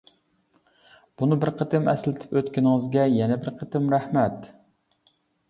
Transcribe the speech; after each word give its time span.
بۇنى 1.21 1.37
بىر 1.43 1.51
قېتىم 1.59 1.91
ئەسلىتىپ 1.93 2.33
ئۆتكىنىڭىزگە 2.41 3.05
يەنە 3.19 3.39
بىر 3.45 3.55
قېتىم 3.61 3.95
رەھمەت. 3.97 4.51